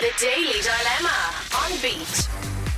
[0.00, 1.12] The Daily Dilemma
[1.60, 2.69] on Beat.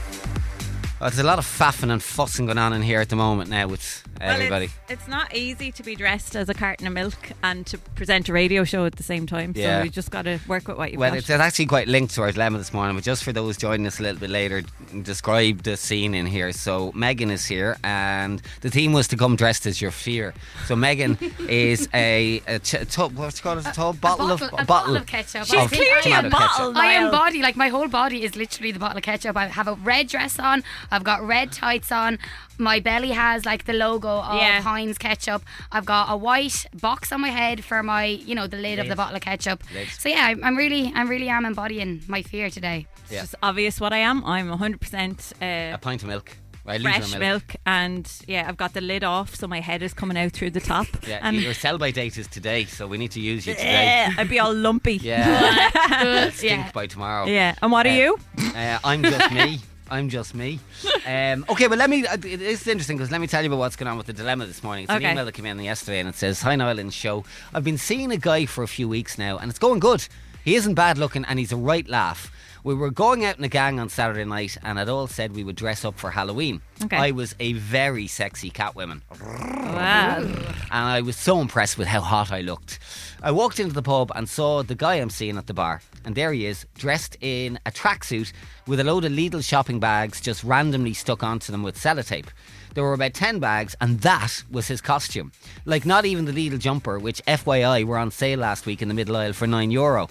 [1.05, 3.51] Oh, there's a lot of faffing and fussing going on in here at the moment
[3.51, 4.67] now with everybody.
[4.67, 7.79] Well, it's, it's not easy to be dressed as a carton of milk and to
[7.79, 9.53] present a radio show at the same time.
[9.57, 9.81] Yeah.
[9.81, 11.15] So you just got to work with what you've well, got.
[11.15, 13.85] Well, it's actually quite linked to our dilemma this morning, but just for those joining
[13.85, 14.63] us a little bit later,
[15.03, 16.53] describe the scene in here.
[16.53, 20.33] So Megan is here, and the theme was to come dressed as your fear.
[20.67, 23.59] So Megan is a, a, ch- a tub, what's it called?
[23.59, 25.47] A tub bottle, bottle, of a bottle of ketchup.
[25.47, 26.31] She's I clearly tomato a ketchup.
[26.31, 26.79] bottle.
[26.79, 27.05] I Niall.
[27.07, 29.37] embody like my whole body is literally the bottle of ketchup.
[29.37, 30.63] I have a red dress on.
[30.93, 32.19] I've got red tights on.
[32.59, 34.61] My belly has like the logo of Yeah.
[34.61, 35.43] Heinz ketchup.
[35.73, 38.87] I've got a white box on my head for my, you know, the lid of
[38.89, 39.63] the bottle of ketchup.
[39.75, 39.89] Lid.
[39.89, 42.87] So yeah, I'm, I'm really, I'm really am embodying my fear today.
[43.05, 44.25] It's just obvious what I am.
[44.25, 46.37] I'm 100% A uh, pint of milk.
[46.65, 47.57] Right, fresh of milk.
[47.67, 50.61] and yeah, I've got the lid off, so my head is coming out through the
[50.61, 50.87] top.
[51.09, 54.05] Yeah, and your sell by date is today, so we need to use you today.
[54.07, 54.97] Eh, I'd be all lumpy.
[55.03, 56.71] Yeah, I'll stink Yeah.
[56.73, 57.27] by tomorrow.
[57.27, 57.57] Yeah.
[57.61, 58.19] And what are Uh, you?
[58.55, 59.59] Uh, I'm just me.
[59.93, 60.59] I'm just me.
[61.07, 62.07] Um, okay, but let me.
[62.07, 64.13] uh, It is interesting because let me tell you about what's going on with the
[64.15, 64.85] dilemma this morning.
[64.85, 67.25] It's an email that came in yesterday and it says, "Hi Niall and show.
[67.53, 70.07] I've been seeing a guy for a few weeks now, and it's going good.
[70.45, 72.31] He isn't bad looking, and he's a right laugh."
[72.65, 75.43] We were going out in a gang on Saturday night, and it all said we
[75.43, 76.61] would dress up for Halloween.
[76.81, 76.97] Okay.
[76.97, 80.19] I was a very sexy Catwoman Wow.
[80.19, 80.37] and
[80.71, 82.79] I was so impressed with how hot I looked.
[83.21, 86.15] I walked into the pub and saw the guy I'm seeing at the bar, and
[86.15, 88.33] there he is, dressed in a tracksuit
[88.69, 92.27] with a load of Lidl shopping bags just randomly stuck onto them with sellotape.
[92.75, 95.33] There were about 10 bags, and that was his costume.
[95.65, 98.95] Like, not even the Lidl jumper, which FYI were on sale last week in the
[98.95, 99.73] middle aisle for €9.
[99.73, 100.09] Euro.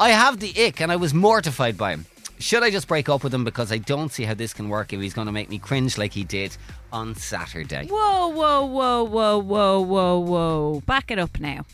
[0.00, 2.06] I have the ick, and I was mortified by him.
[2.40, 4.92] Should I just break up with him because I don't see how this can work
[4.92, 6.56] if he's going to make me cringe like he did
[6.92, 7.86] on Saturday?
[7.86, 10.82] Whoa, whoa, whoa, whoa, whoa, whoa, whoa.
[10.84, 11.64] Back it up now.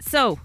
[0.00, 0.38] So,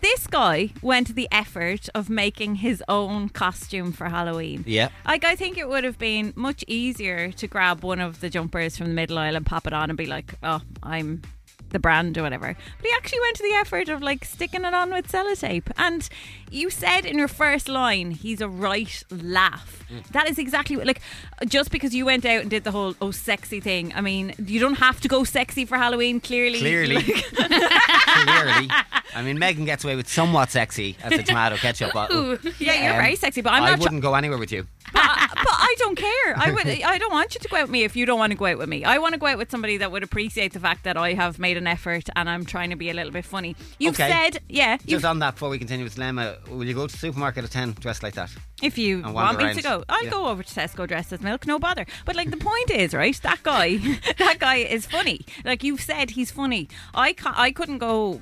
[0.00, 4.64] this guy went to the effort of making his own costume for Halloween.
[4.66, 4.88] Yeah.
[5.06, 8.76] Like, I think it would have been much easier to grab one of the jumpers
[8.76, 11.22] from the middle aisle and pop it on and be like, oh, I'm
[11.70, 12.56] the brand or whatever.
[12.78, 15.70] But he actually went to the effort of like sticking it on with sellotape.
[15.76, 16.08] And
[16.50, 19.84] you said in your first line, he's a right laugh.
[19.90, 20.06] Mm.
[20.08, 21.00] That is exactly what, like,
[21.46, 23.92] just because you went out and did the whole, oh, sexy thing.
[23.94, 26.58] I mean, you don't have to go sexy for Halloween, clearly.
[26.58, 26.96] Clearly.
[26.96, 28.68] Like, Clearly.
[29.20, 32.38] I mean, Megan gets away with somewhat sexy as a tomato ketchup bottle.
[32.58, 33.80] yeah, you're Um, very sexy, but I'm I not.
[33.80, 34.66] wouldn't go anywhere with you.
[34.92, 36.34] but, I- but I don't care.
[36.36, 36.66] I would.
[36.66, 38.46] I don't want you to go out with me if you don't want to go
[38.46, 38.82] out with me.
[38.84, 41.38] I want to go out with somebody that would appreciate the fact that I have
[41.38, 43.54] made an effort and I'm trying to be a little bit funny.
[43.78, 44.10] You've Okay.
[44.10, 44.72] said, yeah.
[44.84, 47.44] You've, Just on that, before we continue with Lemma, will you go to the supermarket
[47.44, 48.30] at 10 dressed like that?
[48.62, 50.10] If you want wander me to go, I'll Yeah.
[50.10, 51.86] go over to Tesco dressed as milk, no bother.
[52.04, 53.18] But like the point is, right?
[53.22, 53.76] That guy,
[54.18, 55.24] that guy is funny.
[55.44, 56.68] Like you've said, he's funny.
[56.94, 58.20] I ca- I couldn't go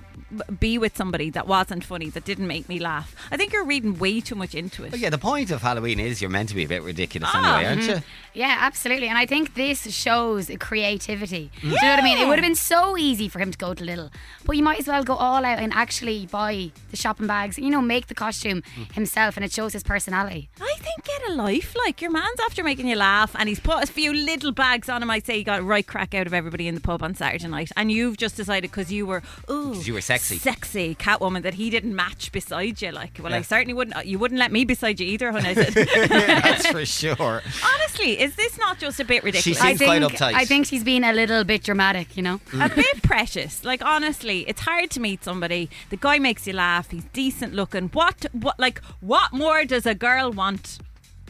[0.60, 3.14] be with somebody that wasn't funny, that didn't make me laugh.
[3.30, 4.90] I think you're reading way too much into it.
[4.90, 7.56] But yeah, the point of Halloween is you're meant to be a bit ridiculous Ah.
[7.56, 8.02] anyway, aren't you?
[8.34, 9.08] Yeah, absolutely.
[9.08, 11.50] And I think this shows creativity.
[11.62, 12.18] Do you know what I mean?
[12.18, 14.10] It would have been so easy for him to go to Lidl,
[14.44, 17.58] but you might as well go all out and actually buy the shopping bags.
[17.58, 18.62] You know, make the costume
[18.92, 20.27] himself, and it shows his personality.
[20.60, 21.74] I think get a life.
[21.84, 25.02] Like your man's after making you laugh, and he's put a few Lidl bags on
[25.02, 25.10] him.
[25.10, 27.46] I'd say he got a right crack out of everybody in the pub on Saturday
[27.48, 30.38] night, and you've just decided because you were ooh 'Cause you were sexy.
[30.38, 32.90] sexy Catwoman that he didn't match beside you.
[32.90, 34.06] Like, well, I certainly wouldn't.
[34.06, 35.50] You wouldn't let me beside you either, honey.
[35.50, 37.42] I That's for sure.
[37.74, 39.58] Honestly, is this not just a bit ridiculous?
[39.58, 40.34] She I seems quite think uptight.
[40.34, 42.16] I think she's being a little bit dramatic.
[42.16, 42.40] You know.
[42.60, 43.64] a bit precious.
[43.64, 45.68] Like honestly, it's hard to meet somebody.
[45.90, 46.90] The guy makes you laugh.
[46.90, 47.88] He's decent looking.
[47.88, 48.26] What?
[48.32, 48.58] What?
[48.58, 50.78] Like what more does a girl want?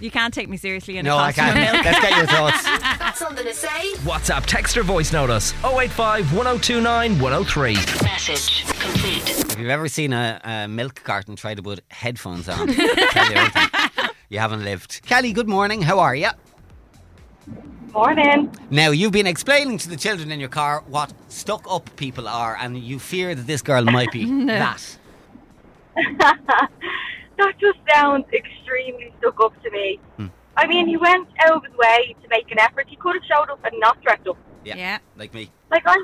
[0.00, 1.84] You can't take me seriously in No, a I costume of can't.
[1.84, 2.62] Let's get your thoughts.
[2.98, 3.92] Got something to say?
[4.04, 7.74] WhatsApp, text or voice note us 085 1029 103.
[7.74, 9.28] Message complete.
[9.28, 13.36] If you've ever seen a, a milk carton try to put headphones on, tell you
[13.36, 13.68] anything,
[14.28, 15.00] you haven't lived.
[15.04, 15.82] Kelly, good morning.
[15.82, 16.28] How are you?
[17.92, 18.54] Morning.
[18.70, 22.56] Now, you've been explaining to the children in your car what stuck up people are,
[22.60, 24.96] and you fear that this girl might be that.
[25.96, 28.57] That just sounds extremely
[29.18, 30.00] stuck up to me.
[30.16, 30.26] Hmm.
[30.56, 32.86] I mean, he went out of his way to make an effort.
[32.88, 34.36] He could have showed up and not dressed up.
[34.64, 34.76] Yeah.
[34.76, 34.98] Yeah.
[35.16, 35.50] Like me.
[35.70, 35.96] Like, I,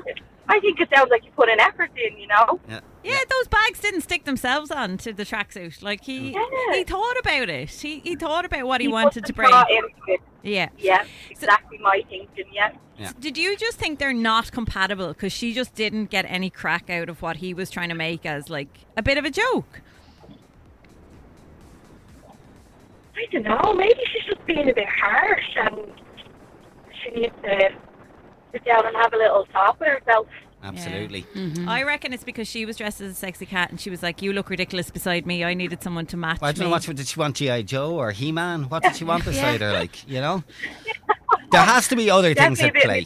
[0.47, 2.59] I think it sounds like he put an effort in, you know?
[2.69, 2.79] Yeah.
[3.03, 5.83] Yeah, those bags didn't stick themselves on to the tracksuit.
[5.83, 6.45] Like he, Yeah.
[6.73, 7.69] he thought about it.
[7.69, 9.49] He, he thought about what he, put wanted to bring.
[9.49, 9.67] thought.
[10.41, 10.69] Yeah.
[10.77, 12.71] Yeah, exactly my thinking, yeah.
[12.97, 13.11] Yeah.
[13.19, 17.09] Did you just think they're not compatible because she just didn't get any crack out
[17.09, 19.81] of what he was trying to make as like a bit of a joke?
[23.17, 25.91] I don't know, maybe she's just being a bit harsh and
[27.03, 27.69] she needs to
[28.51, 30.27] sit down and have a little talk with herself.
[30.63, 31.21] Absolutely.
[31.35, 31.69] Mm-hmm.
[31.69, 34.23] I reckon it's because she was dressed as a sexy cat and she was like,
[34.23, 35.43] "You look ridiculous beside me.
[35.43, 37.93] I needed someone to match I don't me." know what did she want, GI Joe
[37.93, 38.63] or He Man?
[38.63, 39.71] What did she want beside her?
[39.71, 40.43] Like you know,
[41.51, 43.05] there has to be other things at a play.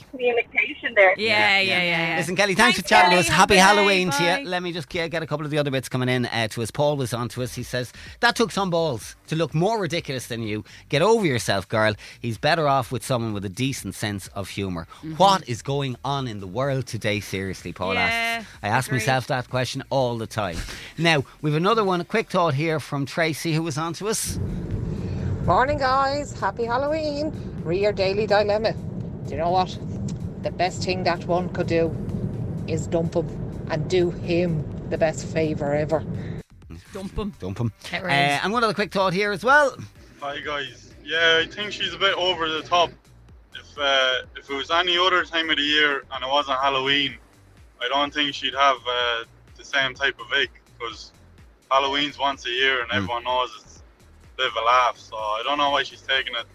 [0.99, 1.25] Bit of communication there.
[1.27, 2.17] yeah, yeah, yeah, yeah.
[2.17, 3.27] Listen, Kelly, thanks, Thanks, for chatting to us.
[3.27, 4.47] Happy Bye, Halloween to you.
[4.47, 6.61] Let me just get get a couple of the other bits coming in uh, to
[6.61, 6.71] us.
[6.71, 7.55] Paul was on to us.
[7.55, 10.63] He says, That took some balls to look more ridiculous than you.
[10.89, 11.93] Get over yourself, girl.
[12.19, 14.87] He's better off with someone with a decent sense of humour.
[14.97, 15.13] Mm-hmm.
[15.15, 18.01] What is going on in the world today, seriously, Paul Yeah,
[18.41, 18.49] asks.
[18.63, 18.99] I ask agreed.
[18.99, 20.57] myself that question all the time.
[20.97, 24.39] Now, we've another one, a quick thought here from Tracy, who was on to us.
[25.45, 26.37] Morning, guys.
[26.39, 27.31] Happy Halloween.
[27.63, 28.73] Rear daily dilemma.
[29.25, 29.77] Do you know what?
[30.41, 31.93] The best thing that one could do
[32.67, 33.27] is dump him
[33.69, 36.03] and do him the best favour ever.
[36.93, 37.33] Dump 'em.
[37.39, 37.71] Dump him.
[37.89, 39.75] Get Uh, and one other quick thought here as well.
[40.21, 40.93] Hi guys.
[41.03, 42.89] Yeah, I think she's a bit over the top.
[43.53, 47.17] If uh, if it was any other time of the year and it wasn't Halloween,
[47.81, 49.23] I don't think she'd have uh,
[49.57, 51.11] the same type of ache because
[51.69, 53.83] Halloween's once a year and everyone knows it's
[54.33, 54.97] a bit of a laugh.
[54.97, 56.45] So I don't know why she's taking it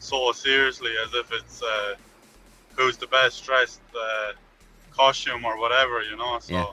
[0.00, 1.94] so seriously as if it's uh,
[2.78, 4.32] who's the best dressed uh,
[4.96, 6.38] costume or whatever, you know.
[6.40, 6.64] So Yeah.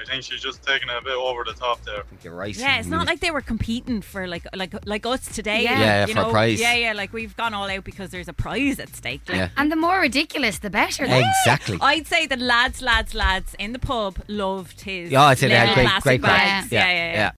[0.00, 2.00] I think she's just taking it a bit over the top there.
[2.00, 2.56] I think you're right.
[2.56, 5.62] Yeah, it's not like they were competing for like like like us today.
[5.62, 5.78] Yeah.
[5.78, 6.60] Yeah, you for a prize.
[6.60, 9.20] Yeah, yeah, like we've gone all out because there's a prize at stake.
[9.28, 9.48] Like, Yeah.
[9.56, 11.04] And the more ridiculous, the better.
[11.04, 11.78] Exactly.
[11.80, 15.10] I'd say the lads, lads, lads in the pub loved his.
[15.12, 16.70] Yeah, I'd say they had little great, plastic great bags.
[16.70, 16.72] bags.
[16.72, 17.30] Yeah, yeah, yeah.